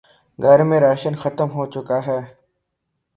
[0.39, 2.19] گھر میں راشن ختم ہو چکا ہے